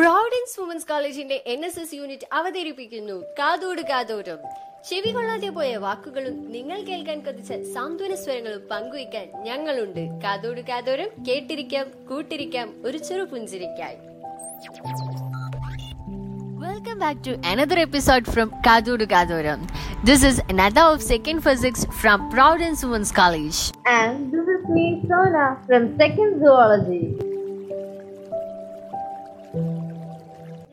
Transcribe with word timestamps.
Providence 0.00 0.54
Women's 0.58 0.86
കോളേജിന്റെ 0.90 1.36
N 1.52 1.60
S 1.66 1.80
S 1.82 1.96
unit 1.98 2.26
അവതരിപ്പിക്കുന്നു 2.38 3.16
കാതോട് 3.38 3.82
കാതോരം 3.90 4.38
ചെവി 4.88 5.10
കൊള്ളാതെ 5.16 5.50
പോയ 5.56 5.72
വാക്കുകളും 5.82 6.36
നിങ്ങൾ 6.54 6.78
കേൾക്കാൻ 6.86 7.18
കൊതിച്ച 7.26 7.50
സാന്ത്വന 7.74 8.14
സ്വരങ്ങളും 8.22 8.62
പങ്കുവയ്ക്കാൻ 8.70 9.26
ഞങ്ങളുണ്ട് 9.48 10.02
കാതോട് 10.24 10.62
കാതോരം 10.70 11.10
കേട്ടിരിക്കാം 11.28 11.88
കൂട്ടിരിക്കാം 12.10 12.70
ഒരു 12.88 13.00
ചെറു 13.08 13.26
പുഞ്ചിരിക്കായി 13.32 13.98
Welcome 16.64 17.00
back 17.00 17.18
to 17.22 17.32
another 17.44 17.78
episode 17.78 18.26
from 18.26 18.48
Kadodu 18.66 19.06
Kadoram. 19.06 19.60
This 20.02 20.22
is 20.24 20.36
another 20.48 20.84
of 20.90 21.02
second 21.04 21.40
physics 21.40 21.82
from 22.00 22.28
Providence 22.30 22.82
Women's 22.84 23.12
College. 23.12 23.58
And 23.96 24.32
this 24.34 24.48
is 24.48 24.62
me, 24.68 24.86
Sona, 25.04 25.46
from 25.66 25.84
second 25.98 26.32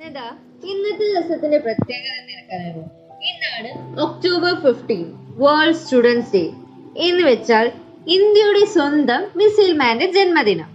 zoology. 0.07 0.67
ഇന്നത്തെ 0.67 1.05
ദിവസത്തിന്റെ 1.13 1.57
പ്രത്യേകത 1.57 2.16
നിനക്കറിയാമോ 2.27 2.84
ഇന്നാണ് 3.29 3.99
October 4.02 4.53
fifteen 4.55 5.13
World 5.38 5.75
Students 5.75 6.33
Day 6.33 6.52
എന്ന് 6.97 7.23
വെച്ചാൽ 7.23 7.71
ഇന്ത്യയുടെ 8.07 8.66
സ്വന്തം 8.66 9.27
missile 9.35 9.77
മാന്റെ 9.77 10.11
ജന്മദിനം. 10.11 10.70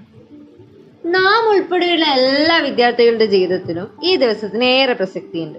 നാം 1.06 1.48
ഉൾപ്പെടെയുള്ള 1.48 2.04
എല്ലാ 2.04 2.56
വിദ്യാർത്ഥികളുടെ 2.58 3.24
ജീവിതത്തിലും 3.24 3.98
ഈ 4.02 4.16
ദിവസത്തിന് 4.16 4.64
ഏറെ 4.64 4.92
പ്രസക്തിയുണ്ട്. 4.92 5.58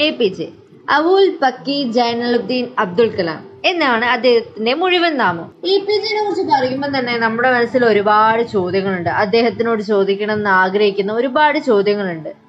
A 0.00 0.10
P 0.10 0.24
J 0.24 0.48
Abul 0.90 1.38
Pakir 1.42 1.90
Jainulabdeen 1.92 2.68
Abdul 2.78 3.16
Kalam 3.16 3.50
എന്നാണ് 3.64 4.04
അദ്ദേഹത്തിന്റെ 4.04 4.74
മുഴുവൻ 4.74 5.16
നാമം. 5.16 5.54
എ 5.64 5.78
പി 5.78 5.92
ജിനെ 5.92 6.24
കുറിച്ച് 6.24 6.42
പറയുമ്പോൾ 6.42 6.98
തന്നെ 6.98 7.18
നമ്മുടെ 7.18 7.52
മനസ്സിൽ 7.52 7.84
ഒരുപാട് 7.84 8.42
ചോദ്യങ്ങളുണ്ട്. 8.42 9.10
അദ്ദേഹത്തിനോട് 9.10 9.82
ചോദിക്കണം 9.82 10.34
എന്ന് 10.34 10.50
ആഗ്രഹിക്കുന്ന 10.50 11.12
ഒരുപാട് 11.12 11.58
ചോദ്യങ്ങളുണ്ട്. 11.58 12.43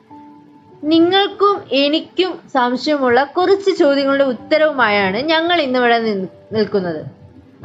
നിങ്ങൾക്കും 0.85 1.61
എനിക്കും 1.71 2.39
സംശയമുള്ള 2.53 3.23
കുറച്ച് 3.23 3.71
ചോദ്യങ്ങളുടെ 3.79 4.23
ഉത്തരവുമായാണ് 4.23 5.17
ഞങ്ങൾ 5.17 5.61
ഇന്നിവിടെ 5.61 5.95
ഇവിടെ 5.95 6.27
നിൽക്കുന്നത്. 6.51 7.05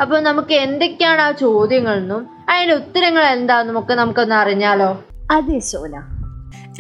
അപ്പൊ 0.01 0.21
നമുക്ക് 0.21 0.55
എന്തൊക്കെയാണ് 0.55 1.21
ആ 1.21 1.31
ചോദ്യങ്ങളെന്നും 1.31 2.29
അതിന്റെ 2.49 2.75
ഉത്തരങ്ങൾ 2.75 3.23
എന്താണെന്നും 3.23 3.79
ഒക്കെ 3.79 3.95
നമുക്കൊന്ന് 3.95 4.35
അറിഞ്ഞാലോ? 4.35 5.05
അതെ 5.31 5.59
സോന. 5.59 6.03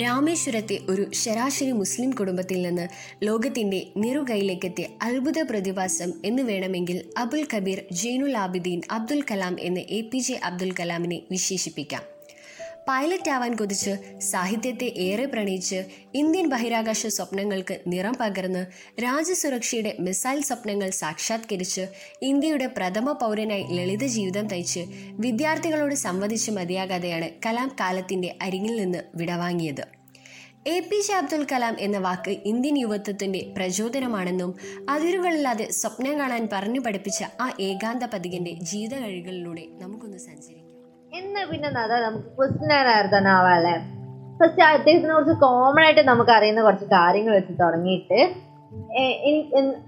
രാമേശ്വരത്തെ 0.02 0.78
ഒരു 0.90 1.06
ശരാശരി 1.14 1.72
മുസ്ലിം 1.72 2.10
കുടുംബത്തിൽ 2.10 2.62
നിന്ന് 2.62 2.88
ലോകത്തിന്റെ 3.22 3.86
നിറുകൈയിലേക്കെത്തിയ 3.96 4.84
അത്ഭുത 5.02 5.42
പ്രതിഭാസം 5.50 6.12
എന്ന് 6.24 6.42
വേണമെങ്കിൽ 6.42 7.02
അബുൽ 7.18 7.46
കബീർ 7.54 7.82
ജൈനുൽ 7.92 8.36
ആബിദീൻ 8.36 8.82
അബ്ദുൽ 8.90 9.22
കലാം 9.30 9.56
എന്ന് 9.60 9.80
എ 9.80 10.00
പി 10.00 10.18
ജെ 10.18 10.40
അബ്ദുൽ 10.44 10.72
കലാമിനെ 10.80 11.22
വിശേഷിപ്പിക്കാം. 11.30 12.19
പൈലറ്റ് 12.90 13.30
ആവാൻ 13.30 13.52
കൊതിച്ച് 13.54 13.92
സാഹിത്യത്തെ 14.18 14.86
ഏറെ 14.98 15.24
പ്രണയിച്ച് 15.24 15.78
ഇന്ത്യൻ 16.14 16.46
ബഹിരാകാശ 16.48 17.06
സ്വപ്നങ്ങൾക്ക് 17.06 17.74
നിറം 17.86 18.14
പകർന്ന് 18.20 18.62
രാജ്യസുരക്ഷയുടെ 19.02 19.92
മിസൈൽ 20.00 20.40
സ്വപ്നങ്ങൾ 20.40 20.90
സാക്ഷാത്കരിച്ച് 20.90 21.84
ഇന്ത്യയുടെ 22.22 22.66
പ്രഥമ 22.66 23.12
പൗരനായി 23.12 23.64
ലളിത 23.76 24.04
ജീവിതം 24.06 24.46
തയ്ച്ച് 24.46 24.82
വിദ്യാർത്ഥികളോട് 25.24 25.94
സംവദിച്ച് 25.94 26.50
മതിയാകാതെയാണ് 26.50 27.28
കലാം 27.46 27.70
കാലത്തിന്റെ 27.80 28.30
അരികിൽ 28.42 28.74
നിന്ന് 28.76 29.02
വിടവാങ്ങിയത്. 29.14 29.84
A 30.66 30.80
P 30.80 31.00
J 31.06 31.14
Abdul 31.14 31.44
Kalam 31.52 31.76
എന്ന 31.80 31.98
വാക്ക് 31.98 32.32
ഇന്ത്യൻ 32.44 32.78
യുവത്വത്തിന്റെ 32.78 33.40
പ്രചോദനമാണെന്നും 33.56 34.50
അതിരുകളില്ലാതെ 34.88 35.66
സ്വപ്നം 35.72 36.18
കാണാൻ 36.18 36.48
പറഞ്ഞു 36.52 36.80
പഠിപ്പിച്ച 36.80 37.22
ആ 37.40 37.48
ഏകാന്ത 37.60 38.04
പതികന്റെ 38.14 38.52
ജീവിത 38.62 38.94
കഴികളിലൂടെ 39.04 39.66
നമുക്കൊന്ന് 39.82 40.18
സഞ്ചരിക്കാം. 40.18 40.59
എന്നാ 41.18 41.42
പിന്നെ 41.50 41.68
അതാ 41.82 41.96
നമുക്ക് 42.06 42.28
ആൻസർ 42.96 43.26
ആവാല്ലേ 43.36 43.74
ഫസ്റ്റ് 44.40 44.62
അദ്ദേഹത്തിനെ 44.66 45.12
കുറിച്ച് 45.14 45.34
കോമൺ 45.44 45.82
ആയിട്ട് 45.84 46.02
നമുക്ക് 46.10 46.32
അറിയുന്ന 46.36 46.60
കുറച്ച് 46.66 46.86
കാര്യങ്ങൾ 46.94 47.32
വെച്ച് 47.38 47.54
തുടങ്ങിയിട്ട് 47.62 48.20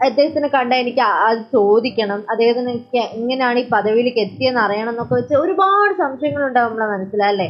അദ്ദേഹത്തിനെ 0.07 0.49
കണ്ട 0.55 0.73
എനിക്ക് 0.83 1.03
അത് 1.27 1.41
ചോദിക്കണം. 1.57 2.21
അദ്ദേഹത്തിന് 2.33 2.73
എങ്ങനെയാണ് 3.19 3.59
ഈ 3.63 3.67
പദവിയിലേക്ക് 3.75 4.21
എത്തിയെന്ന് 4.27 4.61
അറിയണം 4.65 4.93
എന്നൊക്കെ 4.93 5.15
വെച്ച് 5.19 5.35
ഒരുപാട് 5.43 5.93
സംശയങ്ങൾ 6.03 6.43
ഉണ്ടാവും 6.49 6.73
നമ്മളെ 6.73 6.89
മനസ്സിലല്ലേ 6.95 7.49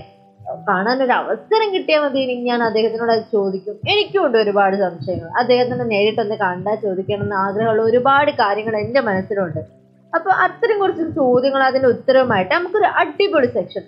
കാണാൻ 0.68 0.98
ഒരു 1.04 1.14
അവസരം 1.20 1.68
കിട്ടിയാൽ 1.74 2.00
മതി 2.04 2.20
ഞാൻ 2.48 2.60
അദ്ദേഹത്തിനോട് 2.68 3.12
അത് 3.16 3.24
ചോദിക്കും. 3.36 3.76
എനിക്കും 3.92 4.20
ഉണ്ട് 4.26 4.36
ഒരുപാട് 4.44 4.76
സംശയങ്ങൾ. 4.86 5.28
അദ്ദേഹത്തിനെ 5.42 5.84
നേരിട്ടൊന്ന് 5.94 6.36
കണ്ടാൽ 6.44 6.76
ചോദിക്കണം 6.86 7.24
എന്ന് 7.26 7.36
ആഗ്രഹമുള്ള 7.44 7.82
ഒരുപാട് 7.90 8.30
കാര്യങ്ങൾ 8.42 8.76
എന്റെ 8.84 9.02
മനസ്സിലുണ്ട്. 9.08 9.60
അപ്പൊ 10.14 10.30
അത്തരം 10.38 10.78
കുറച്ച് 10.78 11.04
ചോദ്യങ്ങൾ 11.14 11.62
അതിന്റെ 11.62 11.88
ഉത്തരവുമായിട്ട് 11.88 12.52
നമുക്കൊരു 12.54 12.88
അടിപൊളി 12.96 13.48
സെക്ഷൻ 13.52 13.84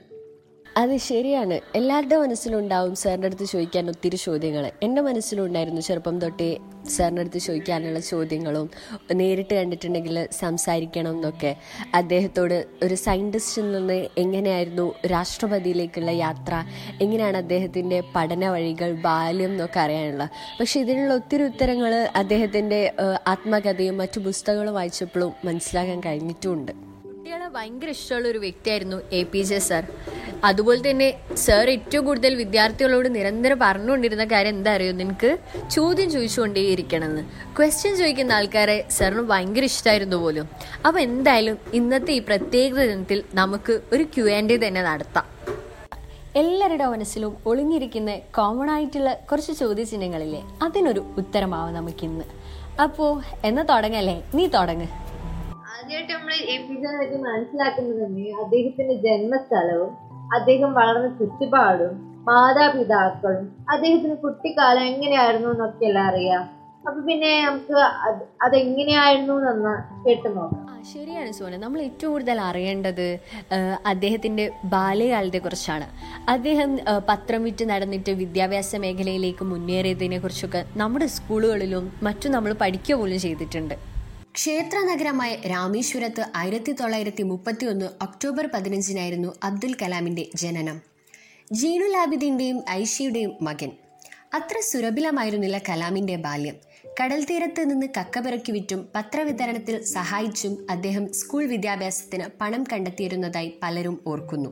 അത് 0.76 0.96
ശരിയാണ്. 0.96 1.60
എല്ലാവരുടെ 1.74 2.16
മനസ്സിലുണ്ടാവും 2.16 2.94
സാറിന്റെ 2.94 3.26
അടുത്ത് 3.26 3.44
ചോദിക്കാൻ 3.44 3.88
ഒത്തിരി 3.88 4.16
ചോദ്യങ്ങൾ 4.16 4.70
എന്റെ 4.82 5.00
മനസ്സിലുണ്ടായിരുന്നു 5.00 5.80
ചെറുപ്പം 5.80 6.18
തൊട്ടേ 6.18 6.58
സാറിന്റെ 6.88 7.20
അടുത്ത് 7.20 7.38
ചോദിക്കാനുള്ള 7.38 8.00
ചോദ്യങ്ങളും 8.00 8.70
നേരിട്ട് 9.12 9.54
കണ്ടിട്ടുണ്ടെങ്കിൽ 9.54 10.28
സംസാരിക്കണം 10.32 11.10
എന്നൊക്കെ. 11.10 11.56
അദ്ദേഹത്തോട് 11.94 12.64
ഒരു 12.82 12.94
സയന്റിസ്റ്റിൽ 12.94 13.72
നിന്ന് 13.72 14.06
എങ്ങനെയായിരുന്നു 14.18 14.94
രാഷ്ട്രപതിയിലേക്കുള്ള 15.06 16.10
യാത്ര? 16.10 16.54
എങ്ങനെയാണ് 17.02 17.36
അദ്ദേഹത്തിന്റെ 17.36 18.02
പഠന 18.16 18.48
വഴികൾ 18.48 18.92
ബാല്യം 18.92 19.50
എന്നൊക്കെ 19.50 19.80
അറിയാനുള്ള. 19.80 20.28
പക്ഷെ 20.60 20.80
ഇതിനുള്ള 20.80 21.14
ഒത്തിരി 21.14 21.42
ഉത്തരങ്ങൾ 21.42 21.94
അദ്ദേഹത്തിന്റെ 22.16 22.92
ആത്മകഥയും 23.26 23.96
മറ്റു 23.98 24.20
പുസ്തകങ്ങളും 24.20 24.74
വായിച്ചപ്പോഴും 24.74 25.32
മനസ്സിലാക്കാൻ 25.44 26.00
കഴിഞ്ഞിട്ടുമുണ്ട്. 26.00 26.93
കുട്ടികളെ 27.24 27.46
ഭയങ്കര 27.54 27.90
ഇഷ്ടമുള്ള 27.96 28.26
ഒരു 28.30 28.40
വ്യക്തിയായിരുന്നു 28.42 28.96
എ 29.18 29.20
പി 29.32 29.42
ജെ 29.48 29.58
സാർ 29.66 29.84
അതുപോലെ 30.48 30.80
തന്നെ 30.86 31.06
സാർ 31.44 31.70
ഏറ്റവും 31.74 32.02
കൂടുതൽ 32.06 32.32
വിദ്യാർത്ഥികളോട് 32.40 33.14
നിരന്തരം 33.14 33.58
പറഞ്ഞുകൊണ്ടിരുന്ന 33.62 34.24
കാര്യം 34.32 34.54
എന്താ 34.56 34.72
അറിയോ 34.78 34.92
നിനക്ക്? 34.98 35.30
ചോദ്യം 35.74 36.08
ചോദിച്ചുകൊണ്ടേയിരിക്കണമെന്ന്. 36.14 37.22
ക്വസ്റ്റ്യൻ 37.58 37.94
ചോദിക്കുന്ന 38.00 38.32
ആൾക്കാരെ 38.38 38.76
സാറിന് 38.96 39.24
ഭയങ്കര 39.30 39.64
ഇഷ്ടമായിരുന്നു 39.70 40.16
പോലും. 40.16 40.48
അപ്പോൾ 40.86 41.00
എന്തായാലും 41.00 41.56
ഇന്നത്തെ 41.78 42.12
ഈ 42.12 42.20
പ്രത്യേക 42.30 42.74
ദിനത്തിൽ 42.90 43.22
നമുക്ക് 43.40 43.76
ഒരു 43.92 44.06
ക്യു 44.16 44.26
ആൻഡ് 44.38 44.58
തന്നെ 44.66 44.82
നടത്താം. 44.82 45.24
എല്ലാവരുടെ 46.42 46.88
മനസ്സിലും 46.94 47.32
ഒളിഞ്ഞിരിക്കുന്ന 47.52 48.18
കോമൺ 48.40 48.70
ആയിട്ടുള്ള 48.74 49.12
കുറച്ച് 49.30 49.52
ചോദ്യചിഹ്നങ്ങളില്ലേ? 49.62 50.42
അതിനൊരു 50.62 51.04
ഉത്തരമാവും 51.22 51.74
നമുക്കിന്ന്. 51.74 52.26
അപ്പോൾ 52.86 53.10
എന്നാ 53.50 53.64
തുടങ്ങല്ലേ? 53.72 54.18
നീ 54.34 54.46
തുടങ്ങ്. 54.58 54.90
ആദ്യമായിട്ട് 55.94 56.14
നമ്മൾ 56.14 56.36
ജെ 56.46 56.94
പറ്റി 57.00 57.16
മനസ്സിലാക്കുന്നത് 57.26 57.98
തന്നെ 58.04 58.24
അദ്ദേഹത്തിന്റെ 58.42 58.94
ജന്മസ്ഥലവും 59.04 59.90
അദ്ദേഹം 60.36 60.70
വളർന്ന 60.78 61.08
ചുറ്റുപാടും 61.18 61.92
മാതാപിതാക്കളും 62.28 63.44
അദ്ദേഹത്തിന് 63.72 64.16
കുട്ടിക്കാലം 64.24 64.84
എങ്ങനെയായിരുന്നു 64.92 65.48
എന്നൊക്കെ 65.54 65.86
എല്ലാം 65.90 66.06
അറിയാം. 66.10 66.42
അപ്പൊ 66.86 66.98
പിന്നെ 67.08 67.30
നമുക്ക് 67.46 67.76
അത് 68.06 68.22
അതെങ്ങനെയായിരുന്നു 68.46 69.34
എന്ന് 69.52 69.74
കേട്ടു 70.06 70.28
നോക്കാം. 70.38 70.64
ശരിയാണ് 70.92 71.30
സോന 71.38 71.58
നമ്മൾ 71.62 71.80
ഏറ്റവും 71.86 72.10
കൂടുതൽ 72.14 72.38
അറിയേണ്ടത് 72.48 73.06
അദ്ദേഹത്തിന്റെ 73.92 74.44
ബാല്യകാലത്തെ 74.74 75.40
കുറിച്ചാണ്. 75.46 75.86
അദ്ദേഹം 76.34 76.70
പത്രം 77.10 77.42
വിറ്റ് 77.48 77.66
നടന്നിട്ട് 77.72 78.12
വിദ്യാഭ്യാസ 78.22 78.76
മേഖലയിലേക്ക് 78.84 79.46
മുന്നേറിയതിനെ 79.54 80.20
കുറിച്ചൊക്കെ 80.24 80.62
നമ്മുടെ 80.82 81.08
സ്കൂളുകളിലും 81.16 81.86
മറ്റും 82.08 82.32
നമ്മൾ 82.36 82.52
പഠിക്കുക 82.64 82.96
പോലും 83.00 83.20
ചെയ്തിട്ടുണ്ട്. 83.26 83.76
ക്ഷേത്ര 84.34 84.78
നഗരമായ 84.78 85.34
രാമേശ്വരത്ത് 85.34 86.26
ആയിരത്തി 86.36 86.72
തൊള്ളായിരത്തി 86.72 87.22
മുപ്പത്തി 87.22 87.66
ഒന്ന് 87.66 87.84
ഒക്ടോബർ 88.02 88.48
പതിനഞ്ചിനായിരുന്നു 88.54 89.34
അബ്ദുൽ 89.44 89.76
കലാമിന്റെ 89.82 90.26
ജനനം. 90.34 90.80
ജീനു 91.52 91.84
ലാബിദിന്റെയും 91.84 92.62
ഐഷയുടെയും 92.70 93.32
മകൻ. 93.42 93.70
അത്ര 94.34 94.60
സുരഭിലമായിരുന്നില്ല 94.60 95.58
കലാമിന്റെ 95.58 96.16
ബാല്യം. 96.16 96.56
കടൽ 97.02 97.24
തീരത്ത് 97.24 97.70
നിന്ന് 97.70 97.86
കക്കപിറക്കി 97.96 98.52
വിറ്റും 98.52 98.88
പത്രവിതരണത്തിൽ 98.94 99.82
സഹായിച്ചും 99.84 100.66
അദ്ദേഹം 100.70 101.12
സ്കൂൾ 101.12 101.44
വിദ്യാഭ്യാസത്തിന് 101.44 102.24
പണം 102.40 102.64
കണ്ടെത്തിയിരുന്നതായി 102.72 103.58
പലരും 103.62 104.00
ഓർക്കുന്നു. 104.06 104.50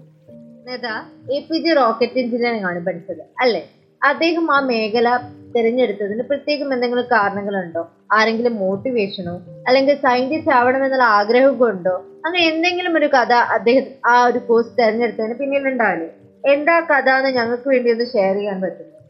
എ 0.70 1.74
റോക്കറ്റ് 1.74 2.18
എഞ്ചിനീയറിംഗ് 2.18 2.66
ആണ് 2.66 2.86
പഠിച്ചത് 2.86 3.22
അല്ലേ? 3.40 3.70
അദ്ദേഹം 4.02 4.56
ആ 4.56 4.60
മേഖല 4.60 5.08
തിരഞ്ഞെടുത്തതിന് 5.56 6.22
പ്രത്യേകം 6.22 6.74
എന്തെങ്കിലും 6.74 7.04
കാരണങ്ങളുണ്ടോ? 7.12 7.82
ആരെങ്കിലും 8.12 8.54
മോട്ടിവേഷനോ 8.56 9.34
അല്ലെങ്കിൽ 9.66 9.94
സയന്റിസ്റ്റ് 9.94 10.50
ആവണമെന്നുള്ള 10.50 11.04
ആഗ്രഹം 11.04 11.58
കൊണ്ടോ? 11.58 11.94
അങ്ങനെ 12.24 12.44
എന്തെങ്കിലും 12.44 12.96
ഒരു 12.96 13.06
കഥ 13.06 13.32
അദ്ദേഹം 13.32 13.84
ആ 14.06 14.24
ഒരു 14.24 14.38
കോഴ്സ് 14.38 14.80
തിരഞ്ഞെടുത്തതിന് 14.80 15.34
പിന്നിലുണ്ടാവില്ലേ? 15.34 16.08
എന്താ 16.44 16.80
കഥ 16.80 17.08
എന്ന് 17.10 17.30
ഞങ്ങൾക്ക് 17.30 17.68
വേണ്ടി 17.68 17.90
ഒന്ന് 17.90 18.04
ഷെയർ 18.04 18.34
ചെയ്യാൻ 18.34 18.60
പറ്റും 18.60 19.01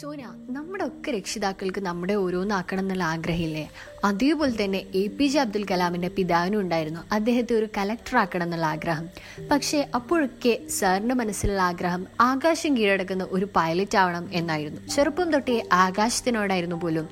സോന 0.00 0.46
നമ്മുടെ 0.50 0.84
ഒക്കെ 0.84 1.10
രക്ഷിതാക്കൾക്ക് 1.10 1.80
നമ്മുടെ 1.80 2.14
ഓരോന്നാക്കണം 2.14 2.80
എന്നുള്ള 2.80 3.04
ആഗ്രഹമില്ലേ? 3.04 3.70
അതേപോലെ 4.04 4.64
തന്നെ 4.64 4.78
എ 4.94 5.06
പി 5.06 5.26
ജെ 5.26 5.40
അബ്ദുൽ 5.40 5.66
കലാമിന്റെ 5.70 6.08
പിതാവിനും 6.08 6.60
ഉണ്ടായിരുന്നു. 6.60 7.00
അദ്ദേഹത്തെ 7.12 7.54
ഒരു 7.54 7.68
കലക്ടർ 7.78 8.18
ആക്കണം 8.18 8.44
എന്നുള്ള 8.44 8.66
ആഗ്രഹം. 8.66 9.08
പക്ഷേ 9.50 9.88
അപ്പോഴൊക്കെ 9.94 10.68
സാറിന്റെ 10.68 11.14
മനസ്സിലുള്ള 11.14 11.62
ആഗ്രഹം 11.62 12.06
ആകാശം 12.20 12.76
കീഴടക്കുന്ന 12.76 13.26
ഒരു 13.30 13.48
പൈലറ്റ് 13.56 13.98
ആവണം 13.98 14.30
എന്നായിരുന്നു. 14.32 14.88
ചെറുപ്പം 14.88 15.32
തൊട്ടേ 15.32 15.68
ആകാശത്തിനോടായിരുന്നു 15.72 16.76
പോലും 16.76 17.08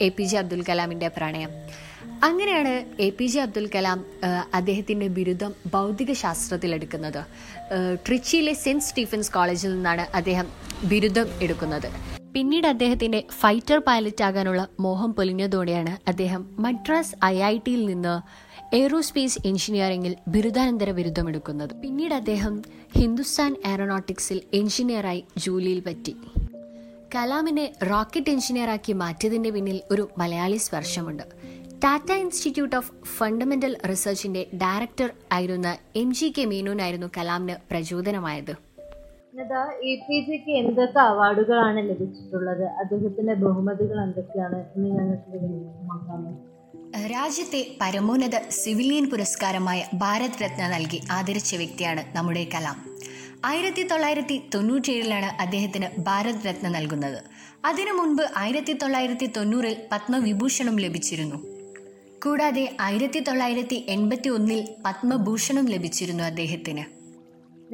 എ 0.00 0.08
പി 0.08 0.22
ജെ 0.22 0.38
അബ്ദുൽ 0.38 0.64
കലാമിന്റെ 0.68 1.08
പ്രണയം. 1.08 1.50
അങ്ങനെയാണ് 2.26 2.72
A 3.02 3.06
P 3.18 3.26
J 3.26 3.38
Abdul 3.40 3.66
Kalam 3.74 4.00
അദ്ദേഹത്തിന്റെ 4.54 5.06
ബിരുദം 5.16 5.52
ഭൗതിക 5.74 6.12
ശാസ്ത്രത്തിൽ 6.22 6.74
എടുക്കുന്നത് 6.74 7.20
ട്രിച്ചിയിലെ 8.06 8.52
സെന്റ് 8.52 8.84
സ്റ്റീഫൻസ് 8.84 9.32
കോളേജിൽ 9.32 9.70
നിന്നാണ് 9.74 10.04
അദ്ദേഹം 10.16 10.46
ബിരുദം 10.90 11.28
എടുക്കുന്നത്. 11.40 11.88
പിന്നീട് 12.34 12.66
അദ്ദേഹത്തിന്റെ 12.66 13.20
ഫൈറ്റർ 13.40 13.78
പൈലറ്റ് 13.86 14.24
ആകാനുള്ള 14.24 14.68
മോഹം 14.80 15.14
പൊലിഞ്ഞതോടെയാണ് 15.14 15.94
അദ്ദേഹം 16.10 16.42
മദ്രാസ് 16.58 17.14
ഐ 17.24 17.36
ഐ 17.42 17.54
ടിയിൽ 17.66 17.82
നിന്ന് 17.86 18.14
എയ്റോസ്പേസ് 18.76 19.40
എഞ്ചിനീയറിംഗിൽ 19.46 20.16
ബിരുദാനന്തര 20.28 20.90
ബിരുദമെടുക്കുന്നത് 20.90 21.74
പിന്നീട് 21.82 22.14
അദ്ദേഹം 22.14 22.54
ഹിന്ദുസ്ഥാൻ 22.98 23.52
എയറോനോട്ടിക്സിൽ 23.66 24.40
എഞ്ചിനീയറായി 24.52 25.24
ജോലിയിൽ 25.46 25.80
പറ്റി. 25.80 26.14
കലാമിനെ 27.14 27.72
റോക്കറ്റ് 27.90 28.30
എഞ്ചിനീയറാക്കി 28.30 28.92
മാറ്റിയതിന്റെ 28.92 29.50
പിന്നിൽ 29.50 29.78
ഒരു 29.90 30.04
മലയാളി 30.18 30.58
സ്പർശമുണ്ട്. 30.66 31.24
ടാറ്റ 31.84 32.12
ഇൻസ്റ്റിറ്റ്യൂട്ട് 32.12 32.76
ഓഫ് 32.76 32.92
ഫണ്ടമെന്റൽ 33.04 33.76
റിസർച്ചിന്റെ 33.90 34.46
ഡയറക്ടർ 34.54 35.10
ആയിരുന്ന 35.32 35.78
എം 35.96 36.14
ജി 36.14 36.34
കെ 36.38 36.44
മേനോനായിരുന്നു 36.44 37.06
കലാമിന് 37.18 37.56
പ്രചോദനമായത്. 37.70 38.50
എ 39.82 39.94
പി 39.94 40.26
ജിക്ക് 40.30 40.50
എന്തൊക്കെ 40.50 40.98
അവാർഡുകളാണ് 40.98 41.90
ലഭിച്ചിട്ടുള്ളത്? 41.90 42.64
അദ്ദേഹത്തിന്റെ 42.64 43.34
ബഹുമതികൾ 43.34 44.02
എന്തൊക്കെയാണ് 44.02 44.64
എന്ന് 44.76 44.88
ഞങ്ങൾക്ക് 44.88 45.30
വ്യക്തമാക്കാമോ 45.30 47.06
രാജ്യത്തെ 47.06 47.76
പരമോന്നത 47.80 48.36
സിവിലിയൻ 48.50 49.10
പുരസ്കാരമായ 49.10 49.84
ഭാരത് 49.94 50.44
രത്ന 50.44 50.68
നൽകി 50.68 51.00
ആദരിച്ച 51.10 51.54
വ്യക്തിയാണ് 51.54 52.16
നമ്മുടെ 52.16 52.46
കലാം. 52.54 52.98
ആയിരത്തി 53.44 53.88
തൊള്ളായിരത്തി 53.88 54.50
തൊണ്ണൂറ്റിയേഴിലാണ് 54.54 55.26
അദ്ദേഹത്തിന് 55.26 55.86
ഭാരത് 55.98 56.46
രത്ന 56.48 56.68
നൽകുന്നത്. 56.68 57.22
അതിനു 57.64 57.92
മുൻപ് 57.92 58.22
ആയിരത്തി 58.36 58.72
തൊള്ളായിരത്തി 58.72 59.26
തൊണ്ണൂറിൽ 59.26 59.76
പത്മവിഭൂഷണം 59.92 60.80
ലഭിച്ചിരുന്നു. 60.80 61.49
കൂടാതെ 62.24 62.76
ആയിരത്തി 62.80 63.20
തൊള്ളായിരത്തി 63.20 63.86
എൺപത്തി 63.88 64.28
ഒന്നിൽ 64.28 64.68
പത്മഭൂഷണം 64.84 65.68
ലഭിച്ചിരുന്നു 65.68 66.24
അദ്ദേഹത്തിന്. 66.24 66.84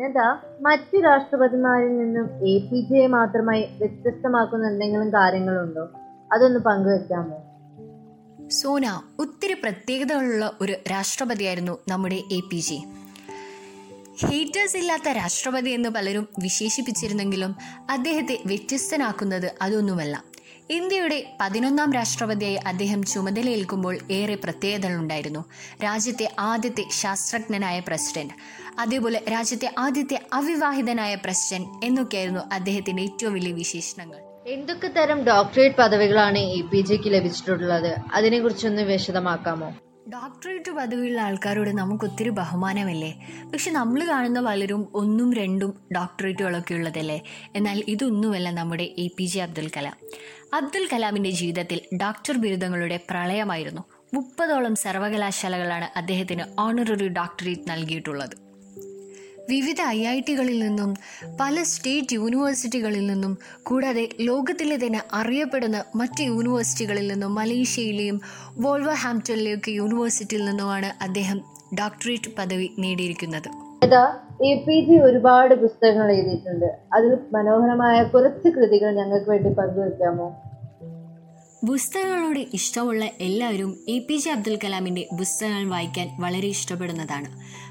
നേതാ 0.00 0.38
മറ്റു 0.60 1.00
രാഷ്ട്രപതിമാരിൽ 1.00 1.98
നിന്നും 1.98 2.48
എ 2.48 2.58
പി 2.58 2.87
ജെ 2.90 3.06
മാത്രമായി 3.06 3.62
വ്യത്യസ്തമാക്കുന്ന 3.62 4.69
എന്തെങ്കിലും 4.69 5.12
കാര്യങ്ങളുണ്ടോ? 5.12 5.88
അതൊന്ന് 6.32 6.60
പങ്കുവെക്കാമോ? 6.60 7.38
സോന 8.48 9.00
ഒത്തിരി 9.19 9.52
പ്രത്യേകതകളുള്ള 9.52 10.56
ഒരു 10.60 10.75
രാഷ്ട്രപതിയായിരുന്നു 10.90 11.78
നമ്മുടെ 11.88 12.14
എ 12.14 12.40
പി 12.50 12.56
ജെ. 12.56 12.76
ഹേറ്റേഴ്സ് 14.26 14.76
ഇല്ലാത്ത 14.76 15.08
രാഷ്ട്രപതി 15.08 15.70
എന്ന് 15.70 15.88
പലരും 15.88 16.28
വിശേഷിപ്പിച്ചിരുന്നെങ്കിലും 16.43 17.56
അദ്ദേഹത്തെ 17.90 18.38
വ്യത്യസ്തനാക്കുന്നത് 18.46 19.52
അതൊന്നുമല്ല. 19.62 20.36
ഇന്ത്യയുടെ 20.71 21.37
പതിനൊന്നാം 21.41 21.93
രാഷ്ട്രപതിയായി 21.93 22.55
അദ്ദേഹം 22.55 23.03
ചുമതലയേൽക്കുമ്പോൾ 23.03 23.99
ഏറെ 24.11 24.35
പ്രത്യേകതകളുണ്ടായിരുന്നു. 24.35 25.45
രാജ്യത്തെ 25.85 26.35
ആദ്യത്തെ 26.39 26.85
ശാസ്ത്രജ്ഞനായ 26.93 27.83
പ്രസിഡന്റ് 27.89 28.35
അതേപോലെ 28.79 29.23
രാജ്യത്തെ 29.33 29.75
ആദ്യത്തെ 29.79 30.21
അവിവാഹിതനായ 30.33 31.15
പ്രസിഡന്റ് 31.15 31.87
എന്നൊക്കെയായിരുന്നു 31.87 32.41
അദ്ദേഹത്തിന്റെ 32.53 33.03
ഏറ്റവും 33.03 33.35
വലിയ 33.35 33.53
വിശേഷണങ്ങൾ. 33.53 34.19
എന്തൊക്കെ 34.47 34.89
തരം 34.89 35.25
ഡോക്ടറേറ്റ് 35.25 35.77
പദവികളാണ് 35.77 36.39
എ 36.39 36.61
പി 36.63 36.81
ജെക്ക് 36.81 37.05
ലഭിച്ചിട്ടുള്ളത്? 37.07 37.97
അതിനെ 38.15 38.39
കുറിച്ചൊന്ന് 38.39 38.83
വിശദമാക്കാമോ? 38.83 39.73
ഡോക്ടറേറ്റ് 40.12 40.70
പദവിയുള്ള 40.70 41.20
ആൾക്കാരോട് 41.20 41.70
നമുക്ക് 41.70 42.05
ഒത്തിരി 42.05 42.29
ബഹുമാനമല്ലേ? 42.29 43.26
പക്ഷെ 43.53 43.70
നമ്മൾ 43.70 44.08
കാണുന്ന 44.08 44.41
പലരും 44.41 44.88
ഒന്നും 44.94 45.35
രണ്ടും 45.35 45.82
ഡോക്ടറേറ്റുകളൊക്കെ 45.97 46.75
ഉള്ളതല്ലേ? 46.75 47.23
എന്നാൽ 47.55 47.85
ഇതൊന്നുമല്ല 47.88 48.50
നമ്മുടെ 48.50 48.94
A 48.99 49.08
P 49.19 49.25
J 49.25 49.43
Abdul 49.43 49.70
Kalam. 49.76 49.97
Abdul 50.55 50.88
കലാമിന്റെ 50.93 51.31
ജീവിതത്തിൽ 51.31 51.81
ഡോക്ടർ 52.03 52.37
ബിരുദങ്ങളുടെ 52.38 53.00
പ്രളയമായിരുന്നു. 53.11 53.85
മുപ്പതോളം 54.14 54.75
സർവകലാശാലകളാണ് 54.75 55.99
അദ്ദേഹത്തിന് 55.99 56.61
ഓണററി 56.61 57.08
ഡോക്ടറേറ്റ് 57.08 57.70
നൽകിയിട്ടുള്ളത്. 57.70 58.45
വിവിധ 59.50 59.81
ഐ 59.87 60.06
ഐ 60.06 60.20
ടികളിൽ 60.20 60.58
നിന്നും 60.58 60.96
പല 61.40 61.62
സ്റ്റേറ്റ് 61.62 62.14
യൂണിവേഴ്സിറ്റികളിൽ 62.14 63.06
നിന്നും 63.06 63.38
കൂടാതെ 63.62 64.08
ലോകത്തിലെ 64.20 64.76
തന്നെ 64.76 65.02
അറിയപ്പെടുന്ന 65.12 65.84
മറ്റ് 65.96 66.22
യൂണിവേഴ്സിറ്റികളിൽ 66.22 67.12
നിന്നും 67.12 67.34
മലേഷ്യയിലെയും 67.34 68.20
വോൾവ 68.58 68.93
ഹാംപ്റ്റണിലെയൊക്കെ 68.93 69.70
യൂണിവേഴ്സിറ്റിയിൽ 69.70 70.44
നിന്നുമാണ് 70.44 71.02
അദ്ദേഹം 71.02 71.40
ഡോക്ടറേറ്റ് 71.75 72.31
പദവി 72.38 72.70
നേടിയിരിക്കുന്നത്. 72.78 73.48
എ 74.44 74.64
പി 74.66 74.81
ജി 74.81 74.98
ഒരുപാട് 75.02 75.54
പുസ്തകങ്ങൾ 75.54 76.12
എഴുതിയിട്ടുണ്ട്. 76.12 76.78
അതിൽ 76.93 77.19
മനോഹരമായ 77.32 78.02
കുറച്ച് 78.02 78.48
കൃതികൾ 78.48 78.90
ഞങ്ങൾക്ക് 78.94 79.31
വേണ്ടി 79.31 79.48
പങ്കുവെക്കാമോ? 79.48 80.43
പുസ്തകങ്ങളോട് 81.69 82.41
ഇഷ്ടമുള്ള 82.53 83.05
എല്ലാവരും 83.21 83.71
എ 83.89 83.99
പി 83.99 84.17
ജെ 84.17 84.31
അബ്ദുൽ 84.33 84.59
കലാമിന്റെ 84.65 85.09
പുസ്തകങ്ങൾ 85.19 85.65
വായിക്കാൻ 85.69 86.09
വളരെ 86.19 86.49
ഇഷ്ടപ്പെടുന്നതാണ്. 86.49 87.29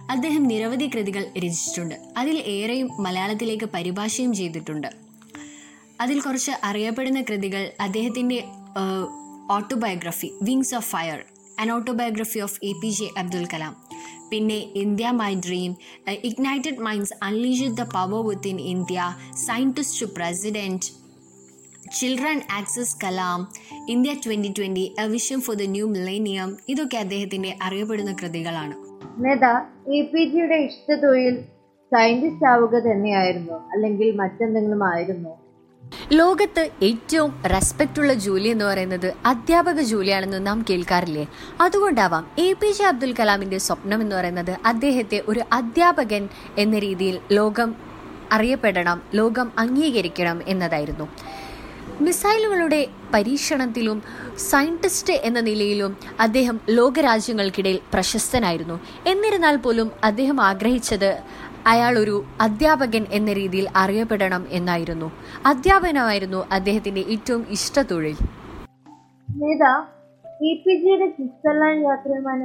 അദ്ദേഹം 0.10 0.44
നിരവധി 0.44 0.88
കൃതികൾ 0.88 1.24
രചിച്ചിട്ടുണ്ട്. 1.38 1.96
അതിൽ 2.18 2.38
ഏറെയും 2.56 2.90
മലയാളത്തിലേക്ക് 3.00 3.66
പരിഭാഷയും 3.66 4.34
ചെയ്തിട്ടുണ്ട്. 4.34 4.90
അതിൽ 6.02 6.22
കുറച്ച് 6.22 6.52
അറിയപ്പെടുന്ന 6.64 7.22
കൃതികൾ 7.22 7.72
അദ്ദേഹത്തിന്റെ 7.80 8.40
autobiography 9.50 10.32
Wings 10.42 10.76
of 10.76 10.90
Fire 10.92 11.22
An 11.60 11.72
Autobiography 11.72 12.40
of 12.40 12.60
A 12.64 12.74
P 12.84 12.90
J 12.90 13.10
Abdul 13.18 13.48
Kalam 13.54 13.76
പിന്നെ 14.30 14.60
India 14.76 15.08
My 15.22 15.34
Dream 15.34 15.76
Ignited 16.24 16.80
Minds 16.80 17.14
Unleash 17.24 17.72
the 17.80 17.84
Power 17.94 18.22
Within 18.28 18.60
India 18.74 19.16
Scientist 19.48 20.02
to 20.02 20.10
President 20.18 21.05
Children 21.96 22.42
access 22.52 22.98
Kalam 23.04 23.48
India 23.90 24.14
Twenty 24.14 24.54
Twenty 24.60 24.96
A 25.00 25.08
Vision 25.08 25.42
for 25.42 25.56
the 25.56 25.62
New 25.62 25.88
Millennium 25.88 26.58
ഇതൊക്കെ 26.70 26.98
അദ്ദേഹത്തിന്റെ 26.98 27.58
അറിയപ്പെടുന്ന 27.64 28.16
കൃതികളാണ്. 28.22 28.76
നേതാ 29.26 29.54
A 29.94 30.02
P 30.02 30.24
ജിയുടെ 30.26 30.56
ഇഷ്ട 30.56 30.94
തൊഴിൽ 30.94 31.36
scientist 31.92 32.48
ആവുക 32.48 32.76
തന്നെയായിരുന്നു 32.80 33.54
അല്ലെങ്കിൽ 33.72 34.12
മറ്റെന്തെങ്കിലും 34.12 34.84
ആയിരുന്നു 34.94 35.34
ലോകത്ത് 36.12 36.70
ഏറ്റവും 36.84 37.44
റെസ്പെക്റ്റ് 37.46 38.00
ഉള്ള 38.00 38.14
ജോലി 38.14 38.48
എന്ന് 38.48 38.66
പറയുന്നത് 38.66 39.14
അധ്യാപക 39.26 39.82
ജോലിയാണെന്ന് 39.82 40.48
നാം 40.48 40.66
കേൾക്കാറില്ലേ? 40.70 41.28
അതുകൊണ്ടാവാം 41.62 42.28
എ 42.40 42.54
പി 42.54 42.72
ജെ 42.72 42.86
അബ്ദുൽ 42.86 43.14
കലാമിന്റെ 43.14 43.58
സ്വപ്നം 43.58 44.02
എന്ന് 44.02 44.16
പറയുന്നത് 44.16 44.58
അദ്ദേഹത്തെ 44.66 45.22
ഒരു 45.28 45.42
അധ്യാപകൻ 45.54 46.30
എന്ന 46.58 46.80
രീതിയിൽ 46.80 47.20
ലോകം 47.32 47.76
അറിയപ്പെടണം 48.32 49.02
ലോകം 49.14 49.52
അംഗീകരിക്കണം 49.58 50.42
എന്നതായിരുന്നു. 50.48 51.08
മിസൈലുകളുടെ 52.02 52.88
പരീക്ഷണത്തിലും 53.14 54.04
സയന്റിസ്റ്റ് 54.38 55.14
എന്ന 55.14 55.40
നിലയിലും 55.40 55.98
അദ്ദേഹം 56.20 56.60
ലോകരാജ്യങ്ങൾക്കിടയിൽ 56.70 57.80
പ്രശസ്തനായിരുന്നു. 57.94 58.80
എന്നിരുന്നാൽ 59.08 59.56
പോലും 59.56 59.92
അദ്ദേഹം 60.04 60.42
ആഗ്രഹിച്ചത് 60.42 61.20
അയാൾ 61.68 62.00
ഒരു 62.00 62.24
അധ്യാപകൻ 62.42 63.06
എന്ന 63.12 63.34
രീതിയിൽ 63.34 63.68
അറിയപ്പെടണം 63.76 64.48
എന്നായിരുന്നു. 64.50 65.12
അധ്യാപനമായിരുന്നു 65.46 66.46
അദ്ദേഹത്തിന്റെ 66.52 67.02
ഏറ്റവും 67.02 67.46
ഇഷ്ട 67.50 67.80
തൊഴിൽ. 67.80 68.14
സ്വിറ്റ്സർലാൻഡ് 71.16 71.86
യാത്രയുമായി 71.86 72.40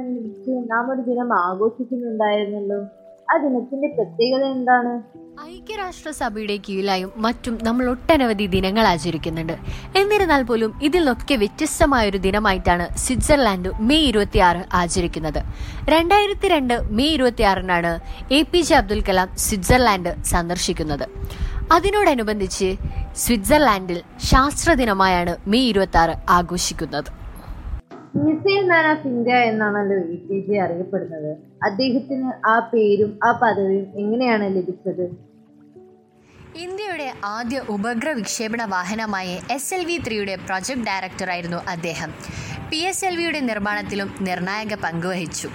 നാം 0.71 0.91
ഒരു 0.91 1.01
ദിനം 1.01 1.39
ആഘോഷിക്കുന്നുണ്ടായിരുന്നല്ലോ. 1.39 3.00
ആ 3.31 3.37
ദിനത്തിന്റെ 3.37 3.87
പ്രത്യേകത 3.87 4.43
എന്താണ്? 4.43 5.21
ഐക്യരാഷ്ട്രസഭയുടെ 5.47 6.59
കീഴിലായും 6.69 7.11
മറ്റും 7.17 7.59
നമ്മൾ 7.63 7.89
ഒട്ടനവധി 7.89 8.45
ദിനങ്ങൾ 8.45 8.87
ആചരിക്കുന്നുണ്ട്. 8.87 9.53
എന്നിരുന്നാൽ 9.95 10.43
പോലും 10.43 10.79
ഇതിലൊക്കെ 10.83 11.35
വ്യത്യസ്തമായ 11.35 12.09
ഒരു 12.09 12.17
ദിനമായിട്ടാണ് 12.17 12.97
സ്വിറ്റ്സർലാൻഡ് 12.97 13.69
മെയ് 13.79 14.07
ഇരുപത്തിയാറ് 14.07 14.63
ആചരിക്കുന്നത്. 14.73 15.43
രണ്ടായിരത്തി 15.89 16.47
രണ്ട് 16.47 16.81
May 16.91 17.13
ഇരുപത്തിയാറിനാണ് 17.13 17.99
A 18.33 18.41
P 18.41 18.61
J 18.61 18.75
Abdul 18.75 19.01
Kalam 19.01 19.29
Switzerland 19.37 20.23
സന്ദർശിക്കുന്നത്. 20.23 21.07
അതിനോടനുബന്ധിച്ച് 21.71 22.75
സ്വിറ്റ്സർലാൻഡിൽ 23.15 24.01
ശാസ്ത്ര 24.17 24.73
ദിനമായാണ് 24.73 25.35
മെയ് 25.47 25.69
ഇരുപത്തി 25.69 26.15
ആഘോഷിക്കുന്നത്. 26.29 27.20
മിസൈൽ 28.15 28.69
മാൻ 28.69 28.91
ഓഫ് 28.91 29.07
ഇന്ത്യ 29.07 29.33
എന്നാണല്ലോ 29.33 29.97
എ 29.97 30.15
പി 30.15 30.45
ജെ 30.49 30.59
അറിയപ്പെടുന്നത്. 30.59 31.37
അദ്ദേഹത്തിന് 31.63 32.47
ആ 32.47 32.59
പേരും 32.59 33.19
ആ 33.23 33.31
പദവിയും 33.31 33.87
എങ്ങനെയാണ് 33.95 34.55
ലഭിച്ചത്? 34.55 35.05
ഇന്ത്യയുടെ 36.57 37.13
ആദ്യ 37.25 37.61
ഉപഗ്രഹ 37.69 38.13
വിക്ഷേപണ 38.13 38.63
വാഹനമായ 38.63 39.39
എസ് 39.51 39.73
എൽ 39.73 39.85
വി 39.85 40.01
ത്രീയുടെ 40.07 40.35
പ്രൊജക്ട് 40.35 40.81
ഡയറക്ടറായിരുന്നു 40.81 41.57
അദ്ദേഹം. 41.67 42.13
പി 42.69 42.77
എസ് 42.77 43.05
എൽ 43.05 43.15
വിയുടെ 43.15 43.39
നിർമ്മാണത്തിലും 43.39 44.15
നിർണായക 44.21 44.75
പങ്കുവഹിച്ചു 44.75 45.49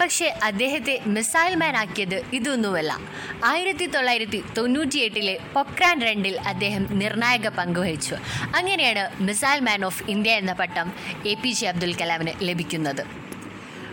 പക്ഷേ 0.00 0.38
അദ്ദേഹത്തെ 0.42 1.00
മിസൈൽ 1.06 1.54
മാൻ 1.54 1.76
ആക്കിയത് 1.76 2.24
ഇതൊന്നുമല്ല. 2.32 3.00
ആയിരത്തി 3.44 3.86
തൊള്ളായിരത്തി 3.86 4.44
തൊണ്ണൂറ്റിയെട്ടിലെ 4.58 5.38
പൊക്രാൻ 5.54 6.00
രണ്ടിൽ 6.00 6.40
അദ്ദേഹം 6.40 6.98
നിർണായക 6.98 7.48
പങ്കുവഹിച്ചു 7.48 8.14
അങ്ങനെയാണ് 8.56 9.22
മിസൈൽ 9.22 9.60
മാൻ 9.60 9.84
ഓഫ് 9.84 10.10
ഇന്ത്യ 10.10 10.30
എന്ന 10.30 10.52
പട്ടം 10.52 10.92
എ 11.26 11.34
പി 11.34 11.48
ജെ 11.48 11.68
അബ്ദുൽ 11.68 11.94
കലാമിന് 11.96 12.32
ലഭിക്കുന്നത്. 12.40 13.04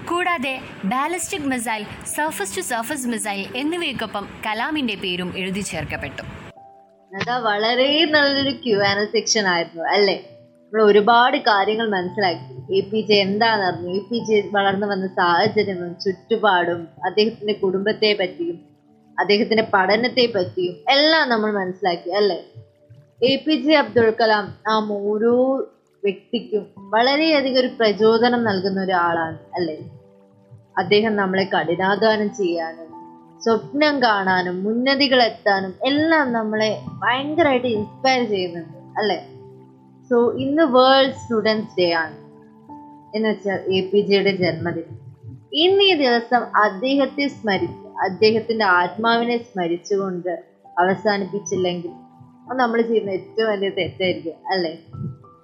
കൂടാതെ 0.06 0.62
ballistic 0.86 1.50
missile 1.54 1.86
surface 2.16 2.58
to 2.58 2.62
surface 2.62 3.08
missile 3.08 3.58
എന്നിവയ്ക്കൊപ്പം 3.58 4.30
കലാമിന്റെ 4.46 4.96
പേരും 4.96 5.38
എഴുതി 5.38 5.60
ചേർക്കപ്പെട്ടു. 5.60 6.22
അതാ 7.16 7.38
വളരെ 7.38 8.06
നല്ലൊരു 8.06 8.58
ക്യു 8.66 8.78
ആൻഡ് 8.78 9.10
സെക്ഷൻ 9.12 9.48
ആയിരുന്നു 9.48 9.84
അല്ലേ? 9.84 10.18
നമ്മൾ 10.74 10.84
ഒരുപാട് 10.84 11.38
കാര്യങ്ങൾ 11.38 11.90
മനസ്സിലാക്കി. 11.90 12.78
എ 12.78 12.82
പി 12.82 13.02
ജെ 13.02 13.16
എന്താണെന്നറിഞ്ഞു. 13.16 13.90
എ 13.90 14.00
പി 14.10 14.20
ജെ 14.20 14.50
വളർന്നു 14.52 14.88
വന്ന 14.88 15.08
സാഹചര്യങ്ങളും 15.08 15.96
ചുറ്റുപാടും 16.00 16.88
അദ്ദേഹത്തിന്റെ 17.06 17.54
കുടുംബത്തെ 17.54 18.14
പറ്റിയും 18.14 18.58
അദ്ദേഹത്തിന്റെ 19.20 19.68
പഠനത്തെ 19.74 20.26
പറ്റിയും 20.36 20.76
എല്ലാം 20.90 21.30
നമ്മൾ 21.30 21.52
മനസ്സിലാക്കി 21.52 22.10
അല്ലേ? 22.10 22.44
A 23.22 23.44
P 23.48 23.56
J 23.56 23.76
Abdul 23.76 24.14
Kalam 24.22 24.56
ആ 24.68 24.88
ഓരോ 24.90 25.58
വ്യക്തിക്കും 26.04 26.68
വളരെയധികം 26.78 27.60
ഒരു 27.60 27.68
പ്രചോദനം 27.68 28.44
നൽകുന്ന 28.44 28.82
ഒരാളാണ് 28.82 29.38
അല്ലേ? 29.56 29.78
അദ്ദേഹം 30.78 31.16
നമ്മളെ 31.16 31.44
കഠിനാധ്വാനം 31.44 32.34
ചെയ്യാനും 32.34 32.86
സ്വപ്നം 33.44 34.04
കാണാനും 34.04 34.68
ഉന്നതികൾ 34.68 35.24
എത്താനും 35.24 35.74
എല്ലാം 35.86 36.34
നമ്മളെ 36.34 36.82
ഭയങ്കരമായിട്ട് 37.02 37.68
ഇൻസ്പയർ 37.68 38.30
ചെയ്യുന്നുണ്ട് 38.30 39.00
അല്ലേ? 39.00 39.39
സോ 40.10 40.34
ഇന്ന് 40.34 40.64
വേൾഡ് 40.64 41.12
സ്റ്റുഡൻസ് 41.12 41.80
ഡേ 41.80 41.92
ആണ്. 41.92 42.16
എന്ന് 43.16 43.30
വെച്ചാൽ 43.30 43.60
എ 43.74 43.82
പി 43.82 44.00
ജെയുടെ 44.00 44.32
ജന്മദിനം. 44.36 45.10
ഇന്ന് 45.54 45.84
ഈ 45.84 45.94
ദിവസം 45.94 46.58
അദ്ദേഹത്തെ 46.58 47.28
സ്മരിച്ച് 47.28 47.88
അദ്ദേഹത്തിന്റെ 48.02 48.66
ആത്മാവിനെ 48.66 49.38
സ്മരിച്ചുകൊണ്ട് 49.38 50.44
അവസാനിപ്പിച്ചില്ലെങ്കിൽ 50.80 51.92
അത് 52.50 52.60
നമ്മൾ 52.60 52.82
ചെയ്യുന്ന 52.82 53.10
ഏറ്റവും 53.10 53.50
വലിയ 53.50 53.70
തെറ്റായിരിക്കും 53.70 54.34
അല്ലേ? 54.52 54.76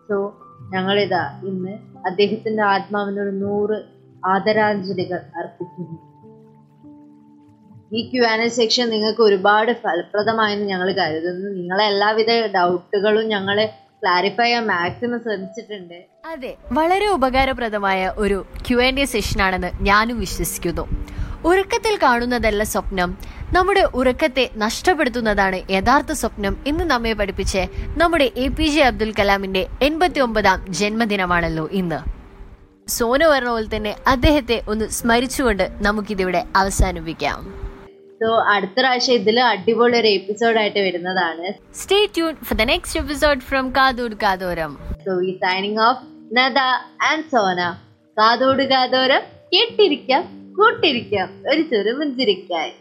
സോ 0.09 0.35
ഞങ്ങളിതാ 0.73 1.41
ഇന്ന് 1.45 1.71
അദ്ദേഹത്തിന്റെ 2.07 2.63
ആത്മാവിനൊരു 2.63 3.29
നൂറ് 3.29 3.83
ആദരാഞ്ജലികൾ 4.25 5.19
അർപ്പിക്കുന്നു. 5.35 5.99
ഈ 7.93 8.09
ക്യു 8.09 8.21
ആൻ 8.21 8.41
എ 8.41 8.47
സെക്ഷൻ 8.47 8.89
നിങ്ങൾക്ക് 8.89 9.21
ഒരുപാട് 9.21 9.71
ഫലപ്രദമായെന്ന് 9.71 10.65
ഞങ്ങൾ 10.65 10.91
കരുതുന്നു. 10.91 11.49
നിങ്ങളെ 11.49 11.85
എല്ലാവിധ 11.85 12.31
ഡൗട്ടുകളും 12.55 13.27
ഞങ്ങൾ 13.27 13.69
ക്ലാരിഫൈ 14.03 14.43
ചെയ്യാൻ 14.43 14.67
മാക്സിമം 14.67 15.19
ശ്രമിച്ചിട്ടുണ്ട്. 15.19 16.05
അതെ 16.27 16.55
വളരെ 16.71 17.07
ഉപകാരപ്രദമായ 17.07 18.13
ഒരു 18.17 18.45
ക്യു 18.69 18.77
ആൻഡ് 18.77 19.01
എ 19.01 19.05
സെഷനാണെന്ന് 19.05 19.71
ഞാനും 19.81 20.19
വിശ്വസിക്കുന്നു. 20.19 20.87
ഉറക്കത്തിൽ 21.45 21.99
കാണുന്നതല്ല 22.03 22.63
സ്വപ്നം. 22.63 23.17
നമ്മുടെ 23.53 23.81
ഉറക്കത്തെ 23.81 24.49
നഷ്ടപ്പെടുത്തുന്നതാണ് 24.57 25.71
യഥാർത്ഥ 25.71 26.11
സ്വപ്നം 26.11 26.63
എന്ന് 26.67 26.85
നമ്മെ 26.85 27.13
പഠിപ്പിച്ച് 27.13 27.67
നമ്മുടെ 27.97 28.31
എ 28.35 28.47
പി 28.47 28.63
ജെ 28.63 28.81
അബ്ദുൽ 28.81 29.13
കലാമിന്റെ 29.19 29.67
എൺപത്തി 29.81 30.19
ഒമ്പതാം 30.19 30.73
ജന്മദിനമാണല്ലോ 30.73 31.69
ഇന്ന്. 31.71 31.99
സോന 32.87 33.27
പറഞ്ഞ 33.27 33.49
പോലെ 33.49 33.75
തന്നെ 33.75 33.95
അദ്ദേഹത്തെ 34.07 34.63
ഒന്ന് 34.67 34.89
സ്മരിച്ചുകൊണ്ട് 34.89 35.69
നമുക്കിതിവിടെ 35.81 36.45
അവസാനിപ്പിക്കാം. 36.55 37.54
സോ 38.25 38.43
അടുത്ത 38.43 38.77
പ്രാവശ്യം 38.79 39.15
ഇതിൽ 39.15 39.37
അടിപൊളി 39.39 39.95
ഒരു 39.99 40.07
എപ്പിസോഡ് 40.07 40.57
ആയിട്ട് 40.57 40.79
വരുന്നതാണ്. 40.79 41.47
Stay 41.75 41.97
tune 42.15 42.35
for 42.35 42.57
the 42.57 42.61
next 42.61 42.99
episode 42.99 43.39
from 43.39 43.65
Kathoor 43.77 44.13
Kathoram 44.23 44.71
so 45.05 45.11
ഈ 45.21 45.31
signing 45.37 45.79
off 45.79 46.01
Nada 46.37 46.59
and 47.09 47.27
Sona 47.31 47.61
Kathodu 48.17 48.63
Kathoram 48.63 49.21
കേട്ടിരിക്കാം 49.53 50.23
കൂട്ടിരിക്കാം. 50.59 51.27
ഒരു 51.51 51.61
ചെറു 51.61 51.83
ചെറുമുഞ്ചിരിക്കായി 51.83 52.71